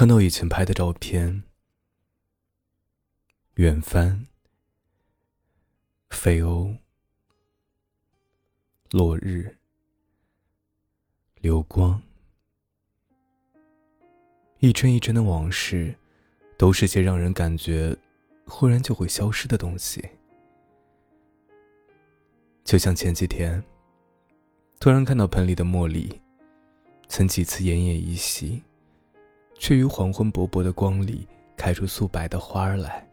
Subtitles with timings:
[0.00, 1.42] 看到以前拍的照片，
[3.56, 4.26] 远帆、
[6.08, 6.74] 飞鸥、
[8.92, 9.58] 落日、
[11.42, 12.00] 流光，
[14.60, 15.94] 一帧一帧的往事，
[16.56, 17.94] 都是些让人感觉
[18.46, 20.02] 忽然就会消失的东西。
[22.64, 23.62] 就像前几天，
[24.78, 26.18] 突然看到盆里的茉莉，
[27.06, 28.62] 曾几次奄奄一息，
[29.60, 33.06] 却于黄昏薄薄的光里开出素白的花儿来。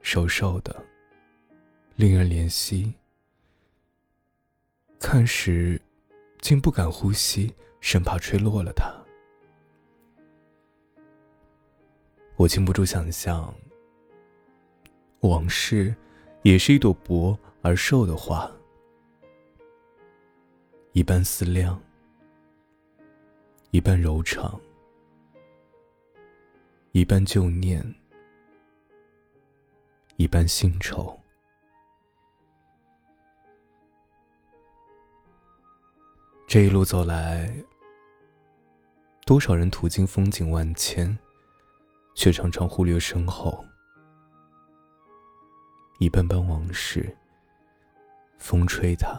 [0.00, 0.82] 瘦瘦的，
[1.96, 2.94] 令人怜惜。
[4.98, 5.78] 看时，
[6.40, 8.90] 竟不敢呼吸，生怕吹落了它。
[12.36, 13.52] 我禁不住想象，
[15.20, 15.94] 往事
[16.42, 17.38] 也是一朵薄。
[17.62, 18.50] 而瘦的花，
[20.92, 21.78] 一半思量，
[23.70, 24.58] 一半柔肠，
[26.92, 27.94] 一半旧念，
[30.16, 31.16] 一半新愁。
[36.48, 37.48] 这一路走来，
[39.24, 41.16] 多少人途经风景万千，
[42.16, 43.64] 却常常忽略身后
[46.00, 47.16] 一半半往事。
[48.36, 49.16] 风吹它，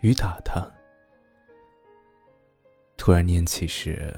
[0.00, 0.68] 雨打它。
[2.96, 4.12] 突然念起时，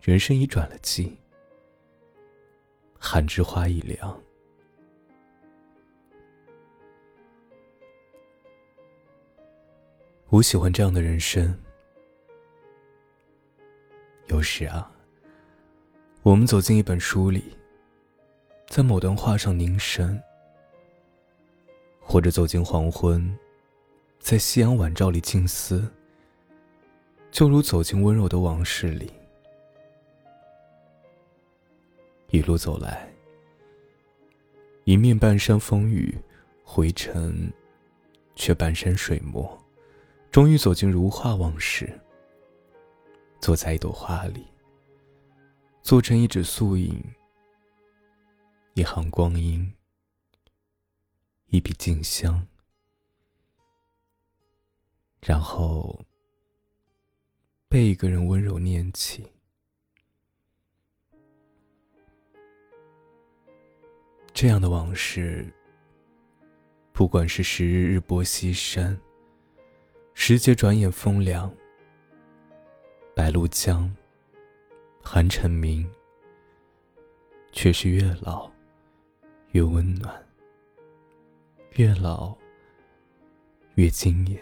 [0.00, 1.18] 人生已转了季，
[2.98, 4.22] 寒枝花已凉。
[10.28, 11.58] 我喜欢这样的人生。
[14.28, 14.90] 有时啊，
[16.22, 17.56] 我们走进一本书里，
[18.68, 20.22] 在某段话上凝神。
[22.00, 23.38] 或者走进黄昏，
[24.18, 25.86] 在夕阳晚照里静思，
[27.30, 29.12] 就如走进温柔的往事里。
[32.38, 33.12] 一路走来，
[34.84, 36.16] 迎面半山风雨，
[36.62, 37.52] 回程
[38.36, 39.60] 却半山水墨，
[40.30, 41.98] 终于走进如画往事。
[43.40, 44.46] 坐在一朵花里，
[45.82, 47.02] 做成一纸素影，
[48.74, 49.74] 一行光阴。
[51.48, 52.46] 一笔静香，
[55.22, 56.04] 然后
[57.68, 59.26] 被一个人温柔念起。
[64.40, 65.52] 这样的往事，
[66.92, 68.96] 不管是时日日薄西山，
[70.14, 71.52] 时节转眼风凉，
[73.16, 73.92] 白露江，
[75.02, 75.84] 寒蝉鸣，
[77.50, 78.48] 却是越老
[79.50, 80.24] 越温暖。
[81.72, 82.32] 越老
[83.74, 84.40] 越惊艳。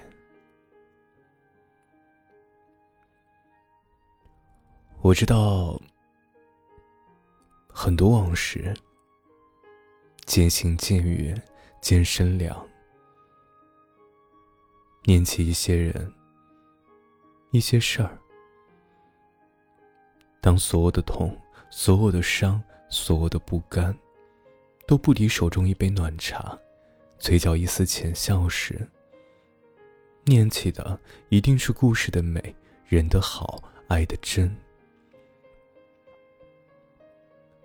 [5.00, 5.80] 我知道
[7.66, 8.74] 很多往事，
[10.36, 11.42] 渐行渐远，
[11.80, 12.54] 渐深凉。
[15.04, 16.12] 念起一些人，
[17.52, 18.18] 一些事儿，
[20.42, 21.34] 当所有的痛，
[21.70, 23.96] 所有的伤，所有的不甘，
[24.86, 26.54] 都不敌手中一杯暖茶。
[27.18, 28.86] 嘴角一丝浅笑时，
[30.26, 32.54] 念起的一定是故事的美，
[32.84, 34.54] 人的好，爱的真。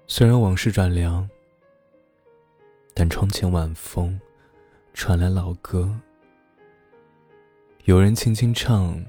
[0.07, 1.29] 虽然往事转凉，
[3.01, 4.21] 但窗前晚风，
[4.93, 5.99] 传来老歌。
[7.85, 9.03] 有人轻轻唱，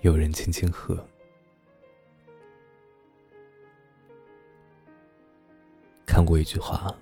[0.00, 0.98] 有人轻轻和。
[6.06, 6.96] 看过一句话。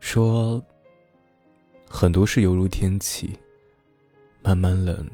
[0.00, 0.62] 说，
[1.88, 3.38] 很多事犹如天气，
[4.42, 5.10] 慢慢冷，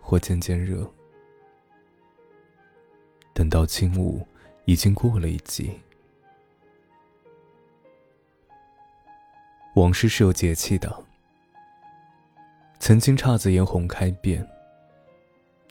[0.00, 0.90] 或渐渐热。
[3.34, 4.26] 等到轻雾
[4.64, 5.78] 已经过了一季，
[9.74, 11.04] 往事是有节气的。
[12.78, 14.46] 曾经姹紫嫣红开遍，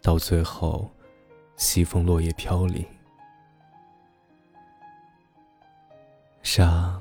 [0.01, 0.89] 到最后，
[1.57, 2.85] 西风落叶飘零。
[6.43, 6.99] 沙。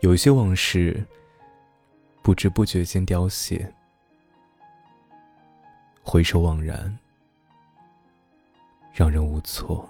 [0.00, 1.04] 有些往事，
[2.22, 3.72] 不知不觉间凋谢，
[6.04, 6.96] 回首惘然，
[8.92, 9.88] 让人无措，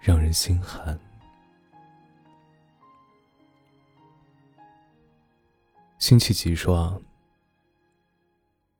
[0.00, 0.96] 让人心寒。
[6.00, 7.00] 辛弃疾说：“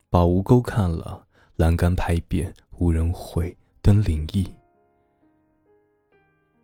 [0.09, 1.27] 把，吴沟看了，
[1.57, 4.51] 栏杆拍遍，无人会，登临意。”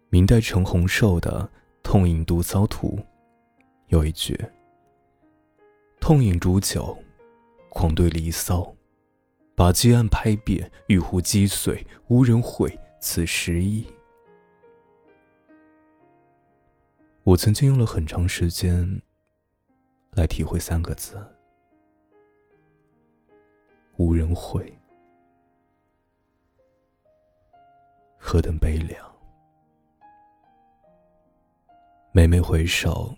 [0.09, 1.43] 明代陈洪寿的
[1.83, 2.97] 《痛饮独骚图》。
[3.89, 4.35] 有一句
[6.01, 6.97] ：“痛饮煮酒，
[7.69, 8.75] 狂对离骚，
[9.55, 13.87] 把积案拍遍，玉壶击碎，无人悔此时意。
[17.25, 19.03] 我曾经用了很长时间
[20.17, 21.15] 来体会三个字：
[23.99, 24.75] 无人悔。
[28.17, 29.15] 何等悲凉！
[32.13, 33.15] 每每回首，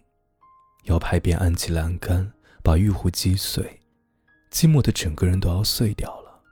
[0.86, 2.32] 要拍遍案几栏杆，
[2.64, 3.80] 把玉壶击碎，
[4.50, 6.42] 寂寞的整个人都要碎掉了。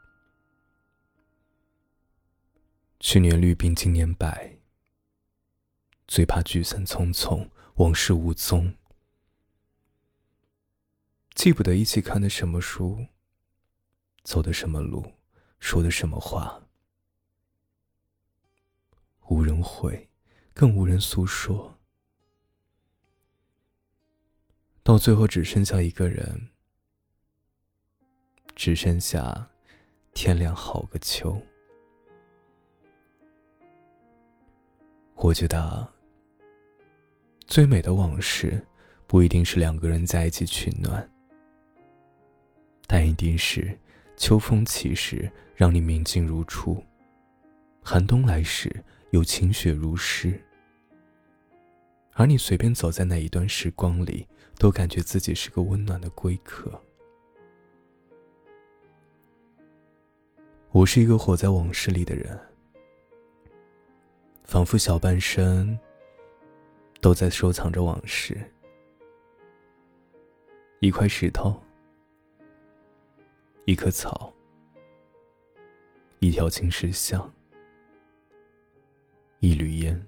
[3.00, 4.58] 去年绿鬓，今年白，
[6.06, 8.72] 最怕聚散匆匆，往事无踪。
[11.36, 13.06] 记不得一起看的什么书，
[14.24, 15.12] 走的什么路，
[15.60, 16.66] 说的什么话。
[19.28, 20.08] 无人会，
[20.54, 21.78] 更无人诉说，
[24.82, 26.48] 到最后只剩下一个人，
[28.54, 29.50] 只剩下
[30.14, 31.38] 天亮好个秋。
[35.16, 35.86] 我觉得，
[37.46, 38.66] 最美的往事，
[39.06, 41.12] 不一定是两个人在一起取暖，
[42.86, 43.78] 但一定是
[44.16, 46.82] 秋风起时让你明镜如初，
[47.82, 48.84] 寒冬来时。
[49.10, 50.38] 有晴雪如诗，
[52.14, 54.26] 而你随便走在那一段时光里，
[54.58, 56.78] 都感觉自己是个温暖的归客。
[60.70, 62.38] 我是一个活在往事里的人，
[64.44, 65.78] 仿佛小半生
[67.00, 68.36] 都在收藏着往事。
[70.80, 71.58] 一块石头，
[73.66, 74.32] 一棵草，
[76.20, 77.28] 一条青石巷。
[79.40, 80.06] 一缕烟，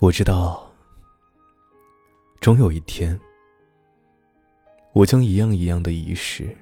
[0.00, 0.70] 我知道，
[2.42, 3.18] 终有一天，
[4.92, 6.54] 我将一样一样的遗失，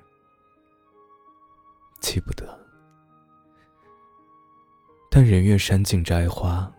[2.00, 2.56] 记不得。
[5.10, 6.72] 但人愿山尽摘花，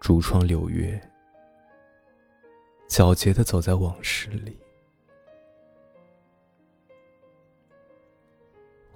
[0.00, 0.98] 竹窗流月，
[2.92, 4.54] 皎洁的走在往事里。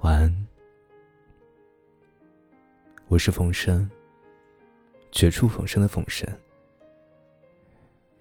[0.03, 0.47] 晚安。
[3.09, 3.91] 我是冯生，
[5.11, 6.29] 绝处逢生的冯生。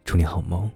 [0.06, 0.72] 祝你好梦。